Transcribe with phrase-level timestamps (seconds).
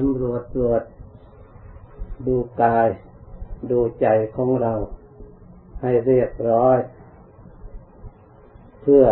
[0.00, 0.82] สำรวจตรวจ
[2.26, 2.88] ดูกาย
[3.70, 4.74] ดูใจของเรา
[5.82, 6.78] ให้เรียบร้อย
[8.82, 9.04] เพื่อ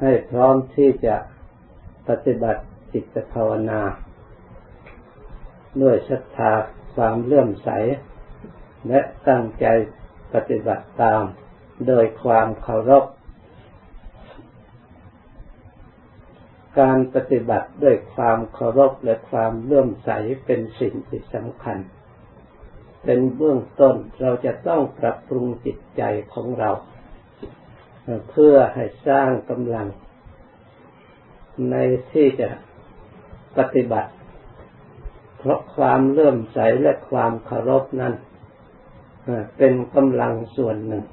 [0.00, 1.16] ให้พร้อมที่จะ
[2.08, 2.62] ปฏิบัติ
[2.92, 3.80] จิตภาวนา
[5.82, 6.52] ด้วยศรัทธา
[6.94, 7.68] ความเลื่อมใส
[8.88, 9.66] และตั้งใจ
[10.34, 11.22] ปฏิบัติตาม
[11.86, 13.04] โดยความเคารพ
[16.78, 20.10] การปฏิบัติด้วยความเคารพและความเลื่อมใส
[20.46, 21.78] เป็นสิ่งที่สำคัญ
[23.04, 26.02] เป็นเบื้องต้นเราจะต้องปรับปรุงจิตใจ
[26.34, 26.70] ของเรา
[28.30, 29.88] เพื่อให้สร้างกำลัง
[31.70, 31.76] ใน
[32.12, 32.48] ที่จะ
[33.58, 34.10] ปฏิบัติ
[35.38, 38.14] เพราะความเลื่อมใสและความเคารพนั้น
[39.58, 41.04] เป็นกำลังส่วนหนึ่ง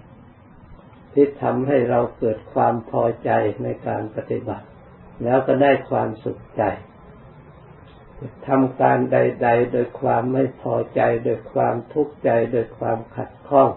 [1.13, 3.29] ที่ทำให้เราเกิดความพอใจ
[3.63, 4.65] ในการปฏิบัติ
[5.23, 6.63] แล้วก็ได้ความสุขใจ
[8.47, 13.69] ทำการใด ๆ โดยความไม่พอใจ โดยความทุกข์ใจ โดยความขัดข้อง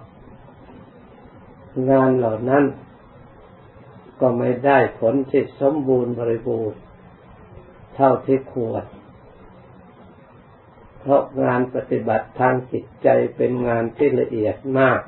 [1.91, 2.64] งานเหล่านั้น
[4.20, 6.80] ก็ไม่ได้ผลที่สมบูรณ์บริบูรณ์
[7.95, 8.84] เท่าที่ควร
[10.98, 15.00] เพราะงานปฏิบัติทางจิตใจเป็นงานที่ละเอียดมาก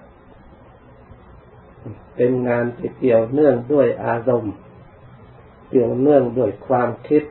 [2.17, 4.55] เป็นงานที่เกี่ยวเนื่องด้วยอารมณ์
[5.75, 7.23] กี่ยวเนื่องด้วยความคิด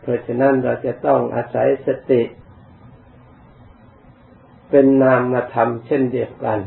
[0.00, 2.22] เพราะฉะนั้นเราจะต้องอาศัยสติ
[4.70, 6.58] เป็นนามธรรมเช่นเดียวกัน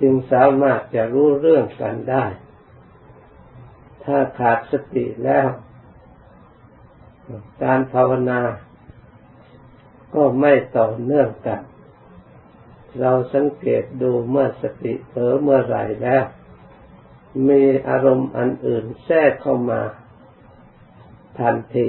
[0.00, 2.24] จึงสามารถจะรู้เรื่องกันได้
[4.04, 5.48] ถ้าขาดสติแล้ว
[7.62, 8.40] การภาวนา
[10.14, 11.60] ก็ไม่ต่อเนื่องกัน
[13.00, 16.24] เราสังเกตดูเมื่อสติเผลอเมื่อไหร่แล้ว
[17.48, 19.82] มีอารมณ์อันอื่นแทรกเข้ามา
[21.40, 21.88] ทันที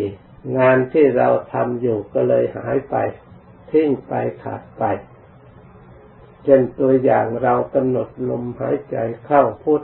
[0.58, 2.96] งานที่เราทำอยู่ก็เลยหายไป
[3.72, 4.84] ทิ้งไปขาดไป
[6.44, 9.82] เช่นตัวอย่างเรากำหนดลมหายใจเข้าพุท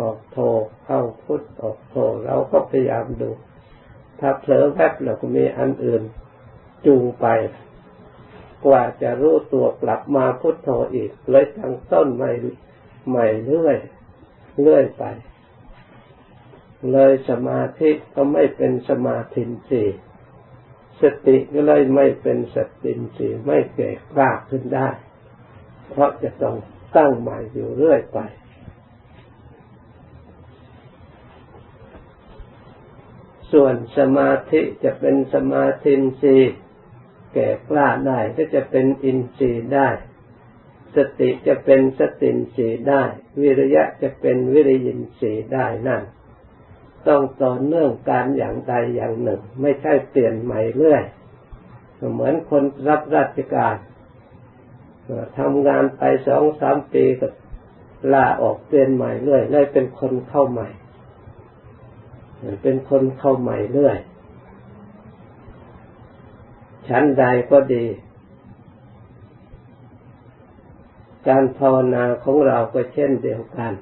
[0.00, 0.38] ออกโท
[0.84, 3.30] เข้าพุทออกโทเราก็พยายามดู
[4.20, 6.02] ถ้าเผลอแวบเราก็มีอันอื่น
[6.86, 7.26] จูงไป
[8.66, 12.30] กว่าจะรู้ตัวกลับมาพุทโธอีกเลยตั้งต้นใหม่
[13.08, 13.76] ใหม่เรื่อย
[14.60, 15.04] เลื่อยไป
[16.92, 19.84] เลยสมาธิก็ไม่เป็นสมาธิสี
[21.02, 24.88] สติก็เลยไม่เป็นสติสีไม่เก่กล้าขึ้นได้
[25.90, 26.56] เพราะจะต้อง
[26.96, 28.18] ตั้งใหม่อยู่เรื่อยไป
[33.52, 36.36] ส่วนสมาธิจะเป็นสมาธินสี
[37.34, 39.88] แก่กล้าได้ก็จะเป็นอินทรีย์ได้
[40.96, 43.02] สติจะเป็นสตินสีได้
[43.40, 46.02] วิริยะจะเป็นวิริยินสีได้นั่น
[47.08, 51.02] ต้องต่อเนื่องการอย่างใดอย่างหนึ่ง ไม่ใช่เปลี่ยนใหม่เรื่อย
[52.12, 53.76] เหมือนคนรับราชการ
[55.38, 57.28] ทำงานไปสองสามปีก็
[58.12, 60.68] ลาออกเปลี่ยนใหม่เรื่อยเลยเป็นคนเข้าใหม่
[62.62, 63.98] เป็นคนเข้าใหม่เรื่อย
[66.88, 67.84] ชั้นใดก็ดี
[71.28, 73.72] การภาวนาของเราก็เช่นเดียวกัน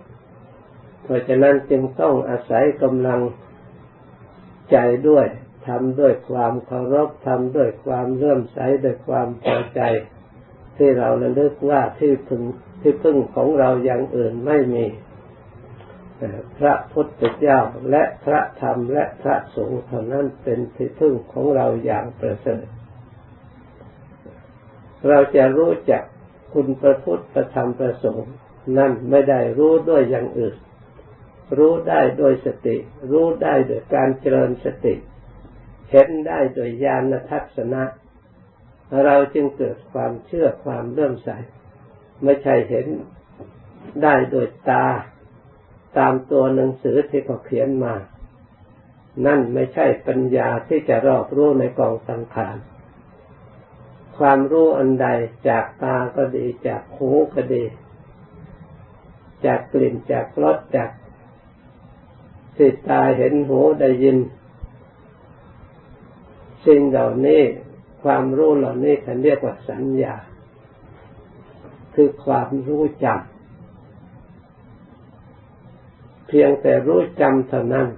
[1.03, 3.21] เพราะฉะนั้นจึงต้องอาศัยกำลัง
[4.71, 4.77] ใจ
[5.09, 5.27] ด้วย
[5.67, 9.81] ทำด้วยความเคารพทำด้วยความเลื่อมใสด้วยความพอใจ
[10.77, 12.43] ที่เราระลึกว่าที่พึ่ง
[12.81, 14.85] ที่พึ่งของเราอย่างอื่นไม่มี
[16.59, 17.59] พระพุทธเจ้า
[17.91, 22.65] และพระธรรมและพระสงฆ์เท่านั้นเป็นที่พึ่งของเราอย่างประเสริฐ
[25.09, 26.03] เราจะรู้จัก
[26.53, 28.31] คุณพระพุทธประธรรมประสงค์
[28.79, 30.57] นั่นไม่ได้รู้ด้วยอย่างอื่น
[31.59, 32.77] รู้ได้โดยสติ
[33.11, 34.95] รู้ได้โดยการเจริญสติ
[35.91, 37.83] เห็นได้โดยญาณทัศนะ
[39.05, 41.31] เราจึงเกิดความเชื่อความเลื่อมใส
[42.25, 42.87] ไม่ใช่เห็น
[44.03, 44.87] ได้โดยตา
[45.99, 47.95] ตามตัวหนังสือที่เขาเขียนมา
[49.27, 52.57] นั่นไม่ใช่ปัญญาที่จะรอบรู้ในกองสังขาร
[54.21, 55.09] ความรู้อันใด
[55.49, 57.65] จากตาก็ดี จากหูก็ดี
[59.45, 60.91] จากกลิ่นจากรสจาก
[62.57, 64.19] สิตาเห็นหูได้ยิน
[66.67, 67.43] สิ่งเหล่านี้
[68.03, 70.15] ความรู้เหล่านี้เขาเรียกว่าสัญญา
[71.95, 73.29] คือความรู้จำ
[76.29, 77.89] เพียงแต่รู้จำเท่านั้น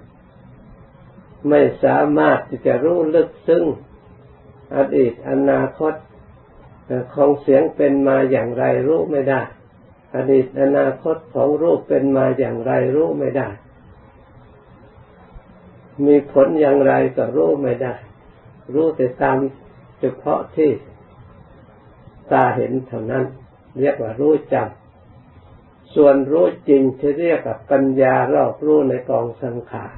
[1.49, 3.63] ไม่สามารถที่จะรู้ลึกซึ้ง
[4.75, 5.93] อดีตอนาคต
[7.13, 9.41] ของเสียงเป็นมาอย่างไรรู้ไม่ได้
[10.15, 13.49] อดีตอนาคตของรูปเป็นมาอย่างไรรู้ไม่ได้
[16.05, 17.93] มีผลอย่างไรก็รู้ไม่ได้
[18.73, 19.37] รู้แต่ตาม
[19.99, 20.71] เฉพาะที่
[22.31, 23.25] ตาเห็นเท่านั้น
[23.79, 29.97] เรียกว่ารู้จำส่วนรู้จริงที่เรียกว่าปัญญารอบรู้ในกองสังขาร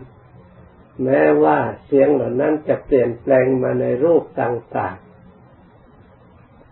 [1.04, 4.96] แม้ว่าเสียงเหล่านั้นจะเปลี่ยนแปลงมาในรูปต่าง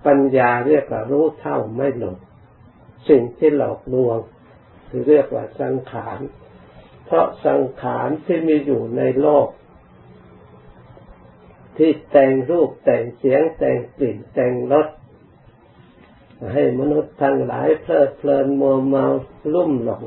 [0.05, 2.17] ปัญญาเรียกว่ารู้เท่าไม่หลง
[3.09, 4.19] สิ่งที่หลอกลวง
[4.89, 6.19] คือเรียกว่าสังขาร
[7.05, 9.47] เพราะสังขารที่มีอยู่ในโลก
[11.77, 14.87] ที่แต่งรูปแต่งเสียงแต่งกลิ่นแต่งรส
[16.53, 19.05] ให้มนุษย์ทั้งหลายเพลิดเพลินมัวเมา
[19.53, 20.03] ลุ่มหลง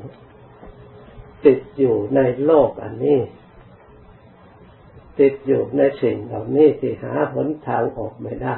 [1.45, 3.21] ติดอยู่ในโลกอันนี้
[5.21, 8.57] ติดอยู่ในสิ่งเหล่านี้ที่หาหนทางออกไม่ได้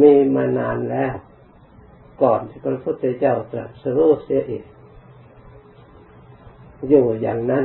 [0.00, 1.14] มีมานานแล้ว
[2.22, 4.64] ก่อนที่พระพุทธเจ้าตรัสรู้เสียอีก
[6.88, 7.64] อยู่อย่างนั้น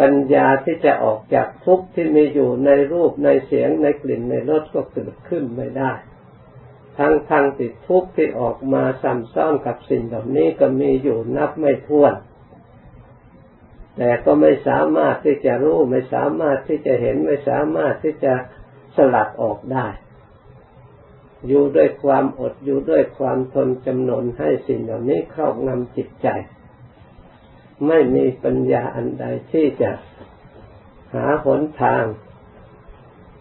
[0.00, 5.92] ปัญญาที่จะออกจากทุกข์ที่มีอยู่ในรูปในเสียงในกลิ่นในรสก็เกิดขึ้นไม่ได้
[6.98, 12.14] ทั้งทางติดทุกข์ที่ออกมาซ้ำซ้อนกับสิ่งเหล่านี้ก็มีอยู่นับไม่ถ้วน
[13.96, 18.34] แต่ก็ไม่สามารถที่จะรู้ ไม่สามารถที่จะเห็นไม่สามารถที่จะ
[18.96, 19.86] สลัดออกได้
[21.48, 26.28] อยู่ด้วยความอดอยู่ด้วยความทนจำนนให้สิ่งเหล่านี้ครอบงำจิตใจ
[27.86, 29.90] ไม่มีปัญญาอันใดที่จะ
[31.14, 32.04] หาหนทาง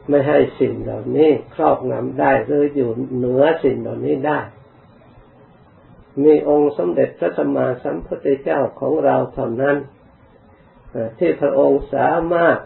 [0.09, 4.39] ไม่ให้สิ่งเหล่านี้ครอบงำได้หรืออยู่เหนือสิ่งเหล่านี้ได้
[6.23, 9.77] มีองค์สมเด็จพระสัมมาสัมพุทธเจ้าของเราเท่านั้น
[11.19, 12.57] ที่พระองค์สามารถ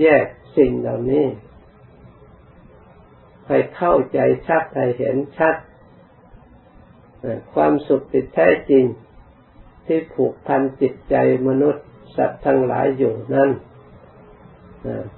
[0.00, 1.26] แยก สิ่งเหล่านี้
[3.48, 5.56] ให้เข้าใจชัดให้เห็นชัด
[7.54, 8.84] ความสุขติดแท้จริง
[9.86, 11.14] ที่ผูกพันจิตใจ
[11.48, 11.86] มนุษย์
[12.16, 13.50] สัตว์ทั้งหลายอยู่นั้น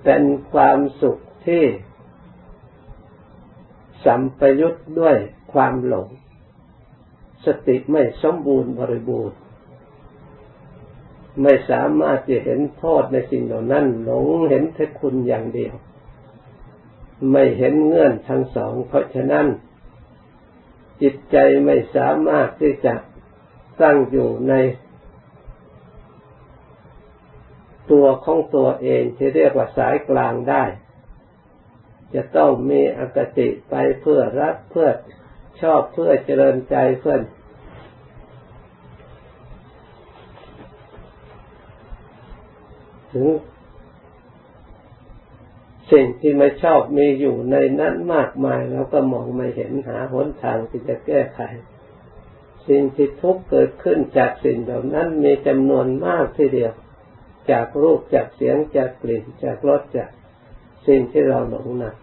[0.05, 0.23] เป็น
[0.53, 1.65] ความสุขที่
[4.05, 5.17] สัมปยุตด้วย
[5.53, 6.09] ความหลง
[7.45, 9.39] สติไม่สมบูรณ์บริบูรณ์
[11.43, 15.75] ไม่สามารถจะเห็นโทษในสิ่งเหล่านั้นหลงเห็นแค่คุณอย่างเดียว
[17.31, 19.47] ไม่เห็นเงื่อนทั้งสอง เพราะฉะนั้น
[21.03, 22.95] จิตใจไม่สามารถที่จะ
[23.83, 24.55] ตั้งอยู่ใน
[27.91, 30.65] ตัวของตัวเองที่เรียกว่าสายกลางได้
[32.15, 34.89] จะต้องมีอคติไปเพื่อรักเพื่อ
[35.61, 37.17] ชอบเพื่อเจริญใจเพื่อ
[43.17, 43.29] ถึง
[45.93, 51.41] สิ่งที่ไม่ชอบมีอยู่ในนั้นมากมายเราก็มองไม่เห็นหาหนทางที่จะแก้ไข
[52.69, 56.73] สิ่งที่ทุกข์เกิดขึ้นจากสิ่งเหล่านั้นมีจำนวนมากทีเดียว
[57.51, 60.11] จากรูปจากเสียงจากกลิ่นจากรสจาก
[60.87, 61.95] สิ่งที่เราหลงนัก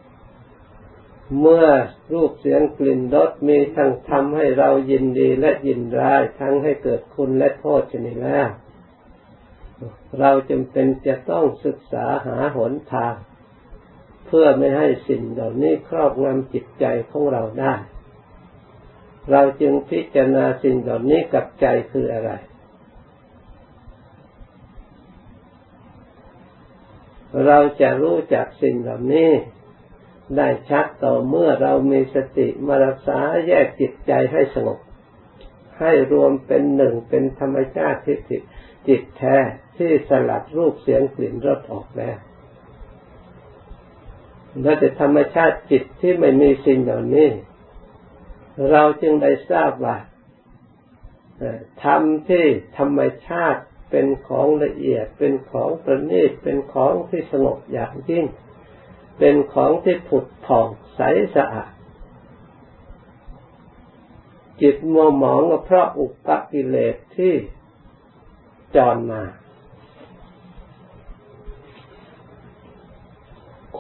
[1.39, 1.68] เมื่อ
[2.13, 8.50] รูปเสียงกลิ่นรสมีทั้งทำให้เรายินดีและยินร้ายทั้งให้เกิดคุณและโทษชนิดแล้ว
[10.20, 13.16] เราจำเป็นจะต้องศึกษาหาหนทาง
[14.26, 17.74] เพื่อไม่ให้สิ่งเหล่านี้ครอบงำจิตใจของเราได้
[19.32, 22.32] เราจึงพิจารณาสิ่งเหล่านี้กับใจคืออะไร
[27.46, 29.32] เราจะรู้จักสิ่งเหล่านี้
[30.38, 34.80] ได้ชัดต่อเมื่อเรามีสติมารักษาแยกจิตใจให้สงบ
[35.80, 38.42] ให้รวมเป็นหนึ่งเป็นธรรมชาติที่จิต
[38.88, 39.38] จิตแท้
[39.77, 42.18] ที่สลัดรูปเสียงกลิ่นรสออกแล้ว
[44.62, 47.30] และแต่ธรรมชาติจิตที่ไม่มีสิ่งเหล่านี้
[48.72, 49.98] เราจึงได้ทราบว่า
[51.84, 52.46] ธรรมที่
[52.77, 58.25] ธรรมชาติเป็นของละเอียดเป็นของประณีตเป็นของที่สงบอย่างยิ่ง
[59.20, 61.01] เป็นของที่ผุดผ่องใส
[61.36, 61.72] สะอาด
[64.62, 67.33] จิตมัวหมองก็เพราะอุปกิเลสที่
[68.75, 69.24] จรมา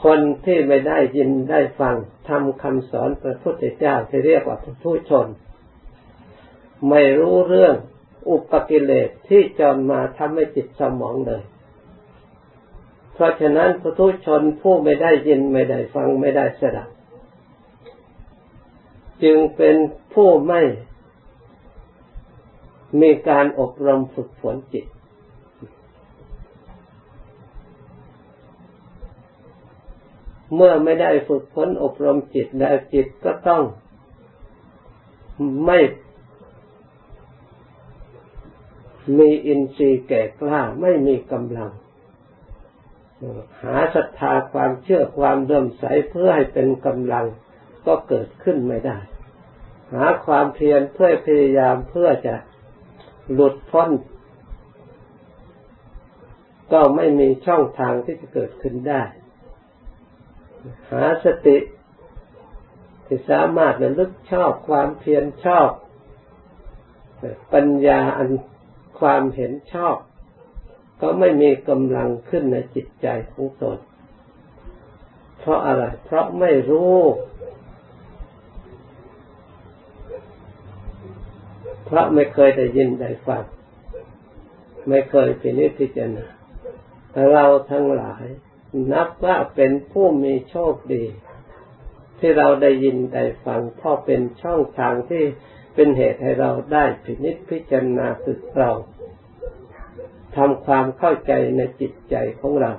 [0.03, 1.95] คนที่ไม่ได้ยินได้ฟัง
[2.27, 5.27] ทำคำสอนพระพุทธเจ้าที่เรียกว่าผู้ชน
[6.89, 7.75] ไม่รู้เรื่อง
[8.29, 11.43] อุปกิเลสที่จรมาทำให้จิตสมองเลย
[13.13, 16.89] เพราะฉะนั้นผู้ทุชนผู้ไม่ได้ยินไม่ได้ฟังไม่ได้สดับ
[19.23, 19.75] จึงเป็น
[20.13, 20.61] ผู้ไม่
[23.01, 24.85] มีการอบรมฝึกฝนจิต
[30.55, 33.63] เมื่อไม่ได้ฝึกฝนอบรมจิตแล้วจิตก็ต้อง
[35.65, 35.79] ไม่
[39.17, 41.71] มีอินทรีย์แก่กล้าไม่มีกำลัง
[43.61, 47.25] หาศรัทธาความเชื่อความเดิมใสเพื่อให้เป็นกำลัง
[47.87, 48.97] ก็เกิดขึ้นไม่ได้
[49.93, 52.35] หาความเพียรเพื่อพยายามเพื่อจะ
[53.33, 53.89] หลุดพ้น
[56.71, 59.03] ก็ไม่มีช่องทางที่จะเกิดขึ้นได้
[60.91, 61.57] หาสติ
[63.05, 65.69] ที่สามารถระลึกชอบความเพียรชอบ
[67.53, 68.29] ปัญญาอัน
[68.99, 69.95] ความเห็นชอบ
[71.01, 73.77] ก็ไม่มีกำลังขึ้นในจิตใจของตน
[75.39, 76.99] เพราะอะไร เพราะไม่รู้
[81.82, 83.43] เพ ราะไม่เคยได้ยินได้ฟัง
[84.89, 86.27] ไม่เคยพินิจพิจารณา
[87.31, 88.25] เราทั้งหลาย
[88.91, 91.05] นับว่าเป็นผู้มีโชคดี
[92.19, 95.23] ที่เราได้ยินได้ฟังเพราะเป็นช่องทางที่
[95.75, 98.71] เป็นเหตุให้เราได้พินิจพิจารณาสึกเรา
[100.35, 102.71] ทำความเข้าใจในจิตใจของเรา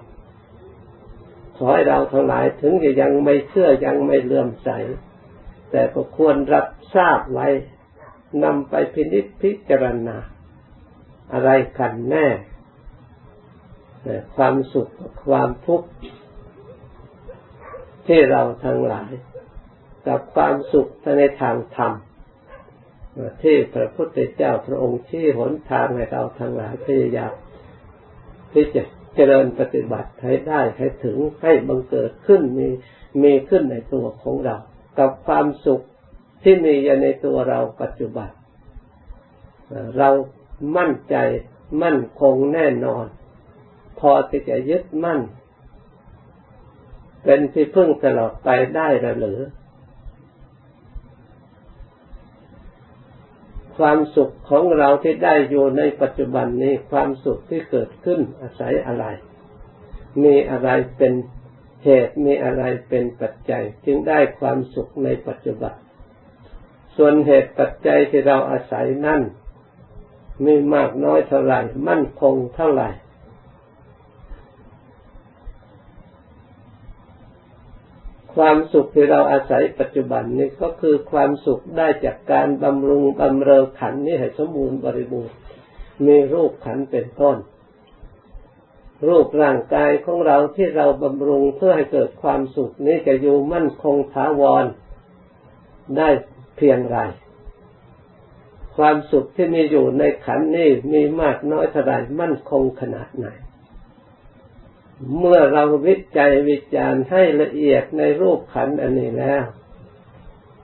[1.56, 4.71] ขอให้เราทั้งหลายถึงจะยังไม่เชื่อยังไม่เลื่อมใส
[5.71, 7.49] แต่ก็ควรรับทราบไว้
[8.43, 10.17] นำไปพินิจพิจารณา
[11.33, 12.29] อะไรกันแน่
[14.37, 14.88] ความสุข
[15.26, 15.88] ความทุกข์
[18.07, 19.12] ที่เราทั้งหลาย
[20.07, 20.88] กับความสุข
[21.19, 21.93] ในทางธรรม
[23.43, 27.35] ที่พระพุทธเจ้าพระองค์ที่หนทางให้เราทั้งหลายพยายาม
[28.53, 28.83] ที่จะ
[29.14, 32.69] เจริญปฏิบัติให้ได้ให้ถึงให้บังเกิดขึ้นมี
[33.23, 34.57] มีขึ้นในตัวของเรา
[34.99, 35.85] กับความสุข
[36.44, 38.28] ที่มีอยู่ในตัวเราปัจจุบัน
[39.98, 40.10] เรา
[40.76, 41.16] มั่นใจ
[41.82, 43.06] มั่นคงแน่นอน
[44.00, 45.20] พอที่จะยึดมั่น
[47.24, 48.88] เป็นที่พึ่งตลอดไปได้
[49.20, 49.40] หรือ
[53.78, 59.04] ความสุขของเราที่ได้อยู่ในปัจจุบันนี้ความสุขที่เกิดขึ้นอาศัยอะไร
[60.22, 61.12] มีอะไรเป็น
[61.84, 65.74] เหตุมีอะไรเป็นปัจจัย จึงได้ความสุขในปัจจุบัน
[66.96, 69.22] ส่วนเหตุปัจจัยที่เราอาศัยนั่น
[70.44, 72.88] มีมากน้อยเท่าไหร่ มั่นคงเท่าไหร่
[78.34, 85.34] ความสุขที่เราอาศัยปัจจุบันนี้ก็คือความสุขได้จากการบำรุงบำเรอขันนี้ให้สมบูรณ์บริบูรณ์
[86.06, 87.36] มีรูปขันเป็นต้น
[89.08, 94.64] รูปร่างกายของเราที่เราบำรุงเพื่อให้เกิดความสุขนี้จะอยู่มั่นคงถาวร
[95.98, 96.08] ได้
[96.56, 96.99] เพียงไร
[98.76, 103.26] ความสุขที่มีอยู่ในขันนี้มีมากน้อยเท่าไรมั่นคงขนาดไหน
[105.18, 109.44] เมื่อเราวิจัยวิจารณ์ให้ละเอียดในรูปขันอันนี้แล้ว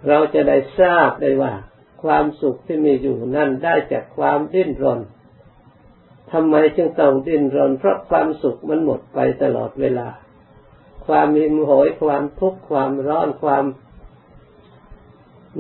[0.09, 1.55] เราจะได้ทราบได้ว่า
[2.03, 5.01] ความสุขที่มีอยู่นั่นได้จากความดิ้นรน
[6.33, 10.09] ทำไมจึงต้องดิ้นรน เพราะความสุขมันหมดไปตลอดเวลา
[11.07, 13.65] ความหิมโหยความทุกข์ความร้อนความ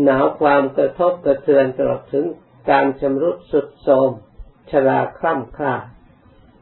[0.02, 2.26] หนาวความกระทบกระเทือนตลอดถึง
[2.70, 4.10] การชำรุดสุดโทรม
[4.70, 5.74] ชราคล่ำคร่า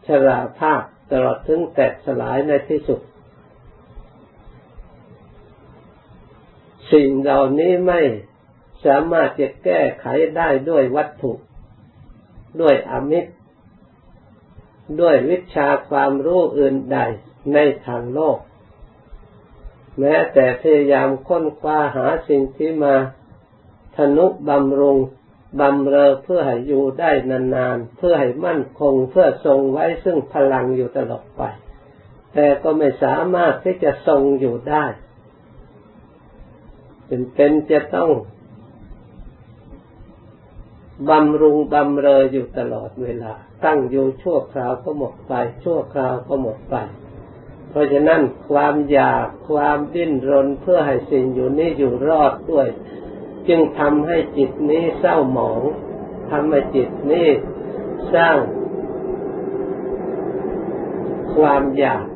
[0.06, 0.82] ชราภาพ
[1.12, 3.00] ตลอดถึงแตกสลายในที่สุด
[6.92, 8.00] สิ่งเหล่านี้ไม่
[8.84, 10.06] สามารถจะแก้ไข
[10.36, 11.32] ได้ด้วยวัตถุ
[12.60, 13.32] ด้วยอมิตร
[15.00, 16.98] ด้วยวิชาความรู้อื่นใด
[17.54, 18.38] ในทางโลก
[19.98, 22.94] แม้แต่พยายามค้นคว้าหาสิ่งที่มา
[23.98, 24.98] ทนุบำรุง
[25.60, 31.42] บำเรอเพื่อให้อยู่ได้นานๆ เพื่อให้มั่นคงเพื่อทรงไว้ซึ่งพลังอยู่ตลอดไป
[32.34, 34.84] แต่ก็ไม่สามารถที่จะทรงอยู่ได้
[37.06, 38.10] เป็นเป็นจะต้อง
[41.10, 43.32] บำรุงบำเรออยู่ตลอดเวลา
[43.64, 46.76] ตั้งอยู่ชั่วคราวก็หมดไป ชั่วคราวก็หมดไป
[47.70, 52.68] เพราะฉะนั้นความอยากความดิ้นรนเพื่อให้สิ่งอยู่นี้อยู่รอดด้วย
[53.48, 55.62] จึงทำให้จิตนี้เศร้าหมอง
[56.30, 57.28] ทำให้จิตนี้
[58.14, 58.38] สร้าง
[61.36, 62.06] ความอยาก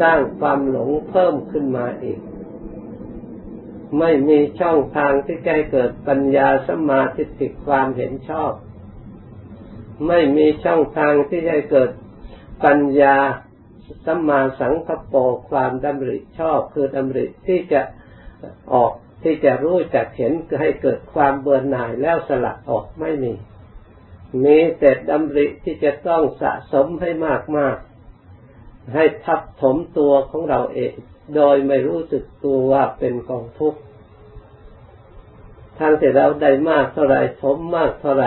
[0.00, 2.20] สร้างความหลงเพิ่มขึ้นมาอีก
[3.98, 8.52] ไม่มีช่องทางที่จะเกิดปัญญาสมาธิติความเห็นชอบ
[10.06, 11.90] ไม่มีช่องทางที่จะเกิด
[12.64, 13.16] ปัญญา
[14.06, 15.14] สัมมาสังคป
[15.50, 17.80] ความดำริชอบคือดำริที่จะ
[18.72, 23.32] ออก ที่จะรู้จักเห็นให้เกิดความเบื่อหน่ายแล้วสลัดออกไม่มี
[24.44, 27.76] มีแต่ดำริที่จะต้องสะสมให้มากมาก
[28.94, 30.94] ให้ทับถมตัวของเราเอง
[31.34, 33.80] โดยไม่รู้สึกตัวว่าเป็นกองทุกข์
[35.78, 38.26] ทางที่เราได้มากเท่าไรถมมากเท่าไร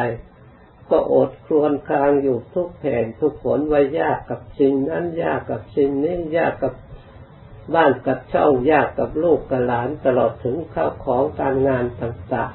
[0.91, 6.73] ก็อดครวนครางอยู่ทุกแห่งทุกผลไว้ยากกับสิ่งนั้นยากกับสิ่งนี้ยากกับ
[7.75, 12.53] บ้านกับช่องยากกับลูกกับหลานตลอดถึงข้าวของการงานต่าง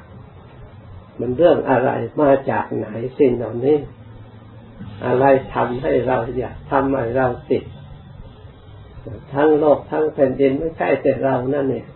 [0.59, 1.91] ๆ มันเรื่องอะไร
[2.21, 2.87] มาจากไหน
[3.19, 3.79] สิ่งเหล่านี้
[5.07, 7.65] อะไรทำให้เราอยากทำให้เราติด
[9.33, 11.87] ทั้งโลกทั้งแผ่นดินไม่ใช่แต่เรานั่นเอง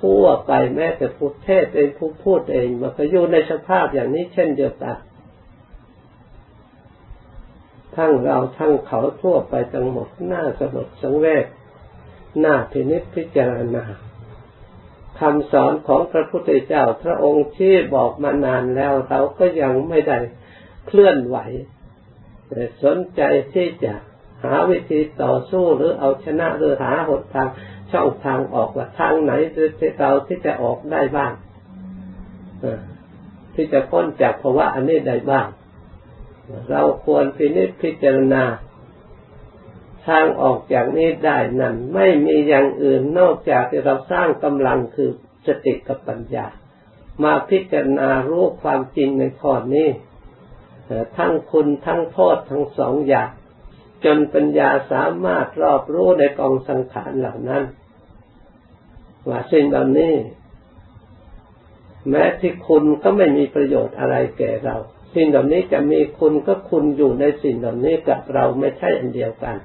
[0.10, 4.98] ั่วไปแม้แต่ผู้เทศเองผู้พูดเองมันก็อยู่ในสภาพอย่างนี้เช่นเดียวกัน
[7.96, 11.44] ทั้งเราทั้งเขาทั่วไปทั้งหมดน้าสลดสังเวช
[12.40, 13.84] หน้าพินิจพิจารณา
[15.18, 20.18] คำสอนของพระพุทธเจ้า พระองค์ที่บอกมานานแล้วเราก็ยังไม่ได้
[20.86, 21.38] เคลื่อนไหว
[22.48, 23.22] แต่สนใจ
[23.54, 23.94] ที่จะ
[24.44, 27.48] หาวิธีต่อสู้หรือเอาชนะหรือหาหนทาง
[27.92, 29.32] ช่องทางออกว่าทางไหน
[29.78, 31.32] ที่เราที่จะออกได้บ้าง
[33.54, 35.46] ที่จะพ้นจากภาวะอันนี้ได้บ้าง
[36.70, 38.44] เราควรพินิจพิจารณา
[40.08, 45.10] ทางออกจากนี้ได้นั้นไม่มีอย่างอื่นนอกจากที่เราสร้างกำลังคือ
[45.46, 46.46] สติกับปัญญา
[47.24, 49.88] มาพิจารณารู้ความจริงในข้อนี้
[51.16, 53.30] ทั้งคุณทั้งโทษทั้งสองอย่าง
[54.04, 57.64] จนปัญญาสามารถรอบรู้ในกองสังขารเหล่านั้น
[59.28, 60.14] ว่าสิ่งเหล่านี้
[62.10, 64.76] แม้ที่คุณก็ไม่มีประโยชน์อะไรแก่เรา
[65.14, 69.56] สิ่งเหล่านี้จะมีคุณก็คุณอยู่ในสิ่งเหล่านี้กับเราไม่ใช่อันเดียวกัน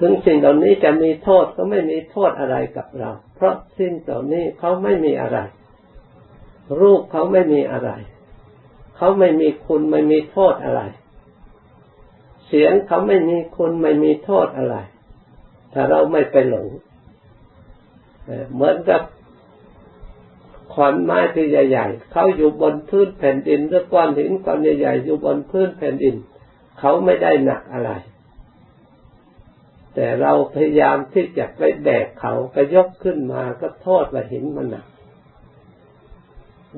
[0.00, 5.38] ถึงสิ่งเหล่านี้จะมีโทษก็ไม่มีโทษอะไรกับเรา เพราะสิ่งเหล่านี้เขาไม่มีอะไร
[6.80, 7.90] รูปเขาไม่มีอะไร
[8.96, 10.82] เขาไม่มีคุณไม่มีโทษอะไร
[12.46, 14.76] เสียงเขาไม่มีคุณไม่มีโทษอะไร
[15.72, 16.68] ถ้าเราไม่ไปหลง
[18.52, 19.02] เหมือนกับ
[20.72, 26.14] ขอนไม้ที่ใหญ่ ๆ เขาอยู่บนพื้นแผ่นดินหรือก้อนหินก้อนใหญ่ๆอยู่บนพื้นแผ่นดิน
[26.78, 27.90] เขาไม่ได้หนักอะไร
[29.96, 34.86] แต่เราพยายามที่จะไปแบกเขาก็ยกขึ้นมาก็โทษว่าหินมันหนัก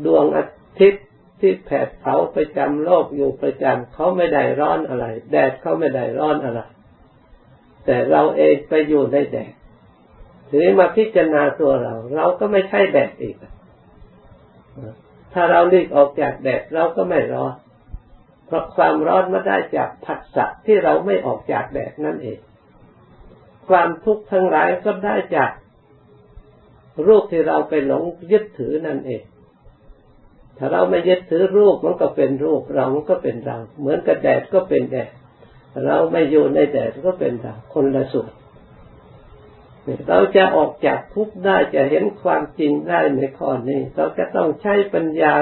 [0.05, 0.45] ดวงอา
[0.81, 1.07] ทิตย์
[1.41, 6.61] ที่แผดเผาประจำโลกอยู่ประจำเขาไม่ได้ร้อนอะไร แดดเขาไม่ได้ร้อนอะไร
[7.87, 9.53] แต่เราเองไปอยู่ในแดด
[10.49, 13.37] ทีนี้มาพิจารณาตัวเรา เราก็ไม่ใช่แดดอีก
[15.33, 17.55] ถ้าเราลีกออกจากแดดเราก็ไม่ร้อน
[18.47, 22.39] เพราะความร้อนมาได้จากผัสสะที่เราไม่ออกจากแดดนั่นเอง
[23.69, 25.51] ความทุกข์ทั้งหลายก็ได้จาก
[27.07, 29.23] รูปที่เราไปหลงยึดถือนั่นเอง
[30.59, 35.11] ถ้าเราไม่ยึดถือรูปมันก็เป็นรูป เรามันก็เป็นเรา เหมือนกับแดดก็เป็นแดด
[35.87, 38.33] เราไม่อยู่ในแดดก็เป็นเรา คนละส่วน
[40.09, 45.33] เราจะออกจากทุกข์ได้จะเห็นความจริงได้ในข้อนี้ เราจะต้องใช้ปัญญา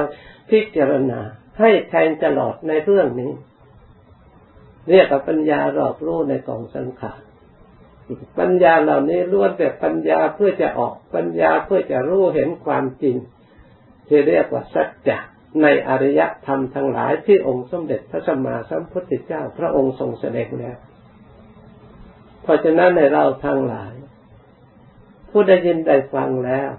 [0.50, 1.20] พิจารณา
[1.60, 3.32] ให้แทงตลอดในเรื่องนี้
[4.90, 7.20] เรียกว่าปัญญารอบรู้ในกองสังขาร
[8.38, 13.16] ปัญญาเหล่านี้ล้วนแต่ปัญญาเพื่อจะออกปัญญาเพื่อจะรู้เห็นความจริง
[14.08, 15.18] ที่เรียกว่าสัจจะ
[15.62, 20.76] ในอริยธรรมทั้งหลายที่องค์สมเด็จพระสัมมาสัมพุทธเจ้า พระองค์ทรงแสดงแล้ว
[22.42, 23.94] เพราะฉะนั้นในเราทั้งหลาย
[25.30, 26.70] ผู้ได้ยินได้ฟังแล้ว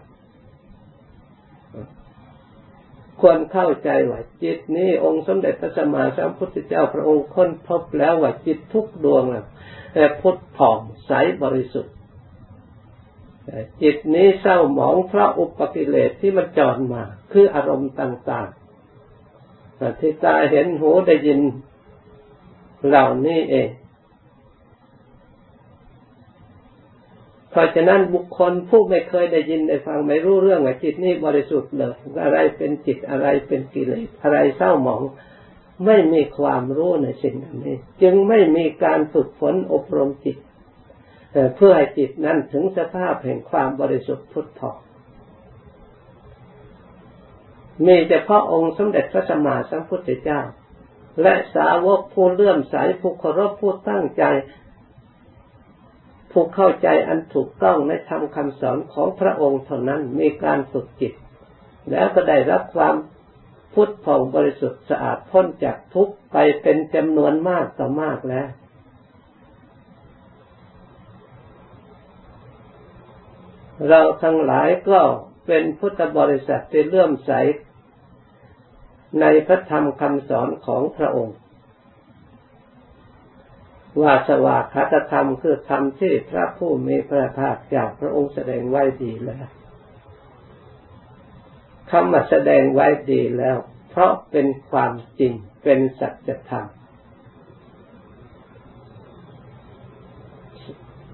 [3.22, 9.24] ควรเข้าใจว่าจิตนี้องค์สมเด็จพระสัมมาสัมพุทธเจ้า พระองค์ค้นพบแล้วว่าจิตทุกดวง
[10.00, 11.12] แต่พุทธผ่องใส
[11.44, 11.94] บริสุทธิ์
[13.82, 21.40] จิตนี้เศร้าหมองเพราะอุปกิเลสที่มันจอนมา คืออารมณ์ต่างๆที่ตาเห็นหูได้ยิน
[22.88, 23.70] เหล่านี้เอง
[27.52, 35.04] เพราะฉะนั้นบุคคลผู้ไม่เคยได้ยินได้ฟังไม่รู้เรื่องจิตนี้บริสุทธิ์เลยอะไรเป็นจิตอะไรเป็นกิเลสอะไรเศร้าหมอง
[35.86, 37.36] ไม่มีความรู้ในสิ่ง
[37.66, 40.38] นี้ จึงไม่มีการฝึกฝนอบรมจิต
[41.56, 44.78] เพื่อให้จิตนั้นถึงสภาพแห่งความบริสุทธิ์พุทธอง
[47.86, 50.42] มีแต่พระองค์สมเด็จพระสัมมาสัมพุทธเจ้า
[51.22, 54.24] และสาวกผู้เลื่อมใสผู้เคารพผู้ตั้งใจ
[56.32, 61.14] ผู้เข้าใจอันถูกต้องในธรรมคำสอนของพระองค์เท่านั้นมีการฝึกจิต
[61.92, 62.96] แล้วก็ได้รับความ
[63.80, 68.48] พุทธผ่องบริสุทธิ์สะอาดพ้นจากทุกข์ไปเป็นจำนวนมากต่อมากแล้ว
[73.88, 75.00] เราทั้งหลายก็
[75.48, 77.32] เป็นพุทธบริษัทที่เลื่อมใส
[79.22, 81.38] ในพระธรรมคำสอนของพระองค์
[84.02, 89.48] ว่าสวากขาตธรรมคือธรรมที่พระผู้มีพระภาคจากพระองค์แสดงไว้ดีแล้ว
[91.92, 93.58] คำมาแสดงไว้ดีแล้ว
[93.90, 96.66] เพราะเป็นความจริงเป็นสัจธรรม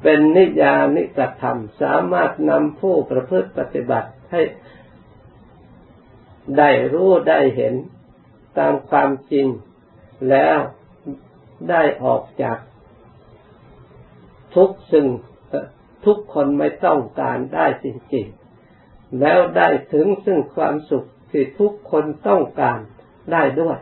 [0.02, 4.42] เป็นนิยานิกธรรม สามารถนำผู้ประพฤติปฏิบัติให้
[6.58, 7.74] ได้รู้ได้เห็น
[8.58, 9.48] ตามความจริง
[10.30, 10.58] แล้ว
[11.70, 12.58] ได้ออกจาก
[14.56, 15.06] ทุกซึ่ง
[16.06, 18.43] ทุกคนไม่ต้องการได้จริงๆ
[19.20, 22.80] แล้วได้ถึงซึ่งความสุขที่ทุกคนต้องการ
[23.32, 23.78] ได้ด้วย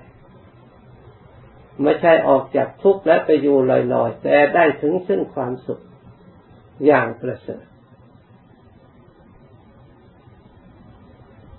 [1.84, 3.58] ไม่ใช่ออกจากทุกข์และไปอยู่
[3.94, 5.82] ลอยๆ แต่ได้ถึงซึ่งความสุข
[6.86, 7.63] อย่างประเสริฐ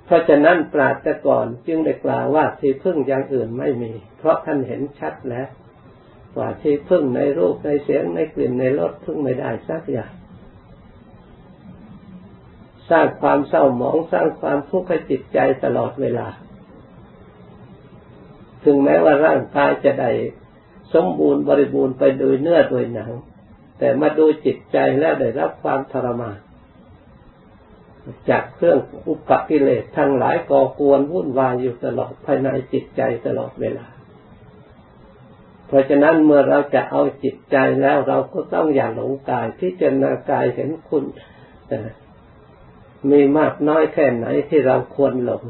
[0.04, 5.48] เพราะฉะนั้นปราชญ์ก่อนจึงได้กล่าวว่าที่พึ่งอย่างอื่นไม่มี เพราะท่านเห็นชัดแล้ว
[6.38, 10.12] ว่าที่พึ่งในรูปในเสียงในกลิ่นในรสพึ่งไม่ได้สักอย่าง
[12.90, 16.28] สร้างความเศร้าหมองสร้างความทุกข์ให้จิตใจตลอดเวลา
[18.64, 20.10] ถึงแม้ว่าร่างกายจะได้
[20.94, 23.12] สมบูรณ์บริบูรณ์ไปโดยเนื้อโดยหนัง
[23.78, 26.38] แต่มาดูจิตใจแล้วได้รับความทรมาน
[28.30, 33.86] จากเครื่องอุปกิเลสทั้งหลายก่อกวนวุ่นวายอยู่ตลอดภายในจิตใจตลอดเวลา
[35.66, 41.04] เพราะฉะนั้นเมื่อเราจะเอาจิตใจแล้วเราก็ต้องอย่าหลงกายพิจารณากายเห็นคุณ
[43.10, 45.42] มีมากน้อยแค่ไหนที่เราควรหลง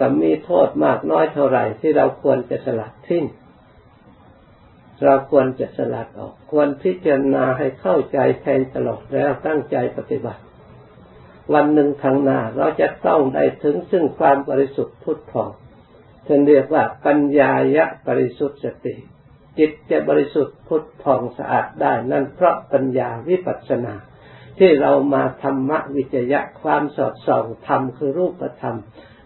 [0.00, 3.24] กับมีโทษมากน้อยเท่าไหร่ที่เราควรจะสลัดทิ้ง
[5.04, 10.42] เราควรจะสลัดออก ควรพิจารณาให้เข้าใจแทนตลอดแล้วตั้งใจปฏิบัติ
[11.54, 15.50] วันหนึ่งข้างหน้าเราจะต้องได้ถึงซึ่งความบริสุทธิ์พุทธพอง
[16.26, 18.94] ท่านเรียกว่าปัญญายะบริสุทธิ์สติ
[19.58, 23.94] จิตจะบริสุทธิ์พุทธพองสะอาดได้นั่นเพราะปัญญาวิปัสสนา
[24.58, 28.76] ที่เรามาธรรมวิจยะความสอดส่องธรรมคือรูปธรรม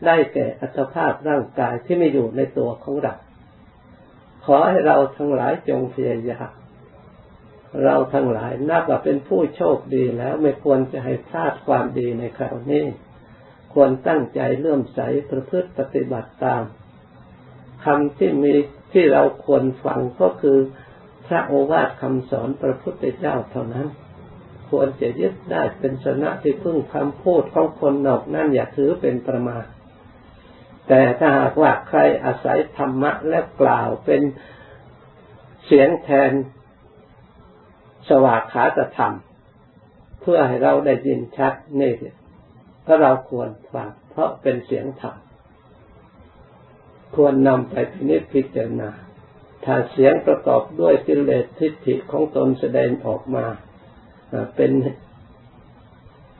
[0.07, 3.15] ได้แก่อัตภาพร่างกายที่ไม่อยู่ในตัวของเรา
[4.45, 6.51] ขอให้เราทั้งหลายจงพยายาม
[7.85, 12.85] เราทั้งหลายนับว่าเป็นผู้โชคดีแล้วไม่ควรจะให้พลาดความดีในคราวนี้
[13.75, 16.63] ควรตั้งใจเลื่อมใสประพฤติปฏิบัติตาม
[17.85, 18.55] คำที่มี
[18.93, 20.59] ที่เราควรฟังก็คือ
[21.27, 23.87] พระโอวาทคำสอนพระพุทธเจ้าเท่านั้น
[24.71, 29.65] ควรจะยึดได้เป็นสนะที่พึ่งคำพูดของคนนอกนั่นอย่าถือเป็นประมาท
[30.89, 34.23] แต่ถ้าหากว่าใครอาศัยธรรมะและกล่าวเป็น
[35.67, 36.33] เสียงแทน
[38.09, 39.15] สวากขาตธรรม
[40.21, 41.93] เพื่อให้เราได้ยินชัดนี่
[42.87, 45.17] ก็เราควรฟังเพราะเป็นเสียงธรรม
[47.15, 48.91] ควรนำไปพินิจพิจารณา
[49.65, 53.47] ถ้าเสียงประกอบด้วยกิเลสทิฏฐิของตนแสดงออกมา
[54.57, 54.71] เป็น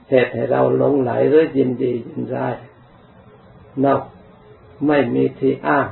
[0.09, 2.55] เหตุให้เราหลงไหลหรือยินดียินร้าย
[3.85, 4.01] นอก
[4.87, 5.87] ไม่มีที่อ้าง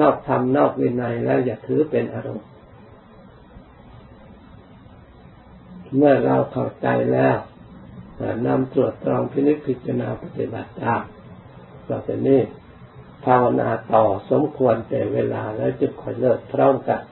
[0.00, 2.48] นอกธรรมนอกวินัยแล้วอย่าถือเป็นอารมณ์
[5.96, 7.36] เมื่อเราเข้าใจแล้ว
[8.46, 11.02] นำตรวจตรองพินิจพิจารณาปฏิบัติตาม
[11.88, 12.40] ต่อไปนี้
[13.24, 17.02] ภาวนาต่อสมควรแต่เวลาแล้วจึงค่อยเลิกพร้อมกัน